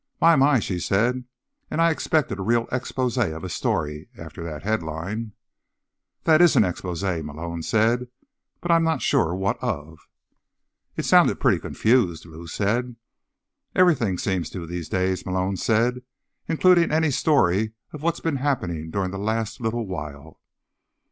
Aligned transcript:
"My, 0.19 0.35
my," 0.35 0.59
she 0.59 0.79
said. 0.79 1.25
"And 1.69 1.79
I 1.79 1.91
expected 1.91 2.39
a 2.39 2.41
real 2.41 2.65
exposé 2.71 3.35
of 3.37 3.43
a 3.43 3.49
story, 3.49 4.09
after 4.17 4.43
that 4.43 4.63
headline." 4.63 5.33
"This 6.23 6.41
is 6.41 6.55
an 6.55 6.63
exposé," 6.63 7.23
Malone 7.23 7.61
said. 7.61 8.07
"But 8.61 8.71
I'm 8.71 8.83
not 8.83 9.03
sure 9.03 9.35
what 9.35 9.59
of." 9.61 9.99
"It 10.95 11.05
sounds 11.05 11.31
pretty 11.35 11.59
confused," 11.59 12.25
Lou 12.25 12.47
said. 12.47 12.95
"Everything 13.75 14.17
seems 14.17 14.49
to, 14.49 14.65
these 14.65 14.89
days," 14.89 15.23
Malone 15.23 15.55
said. 15.57 16.01
"Including 16.47 16.91
any 16.91 17.11
story 17.11 17.73
of 17.93 18.01
what's 18.01 18.21
been 18.21 18.37
happening 18.37 18.89
during 18.89 19.11
the 19.11 19.19
last 19.19 19.61
little 19.61 19.85
while." 19.85 20.39